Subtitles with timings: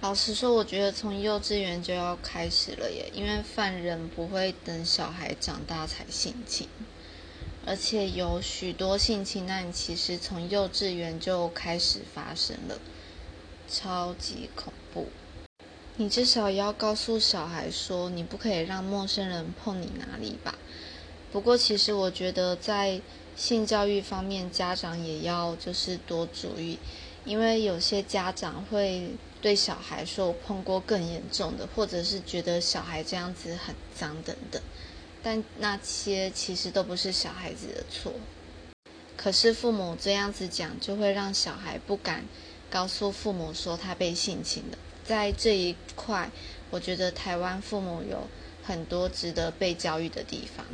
[0.00, 6.68] 老实说，我觉得从幼稚园就要开始了耶，因为犯人不会等小孩长大才性侵，
[7.66, 12.78] 而且有许多性侵案其实从幼稚园就开始发生了，
[13.68, 15.08] 超级恐怖。
[15.96, 20.54] 你至少要告诉小孩说，你不可以让陌生人碰你哪里吧。
[21.32, 23.00] 不过，其实我觉得在
[23.34, 26.78] 性教育方面，家长也要就是多注意，
[27.28, 29.10] 因为有些家长会
[29.42, 34.60] 对小孩说我碰过更严重的，或者是觉得小孩这样子很脏等等，
[35.22, 38.10] 但那些其实都不是小孩子的错。
[39.14, 42.24] 可是父母这样子讲，就会让小孩不敢
[42.70, 44.78] 告诉父母说他被性侵了。
[45.04, 46.30] 在这一块，
[46.70, 48.26] 我觉得台湾父母有
[48.64, 50.64] 很多值得被教育的地方。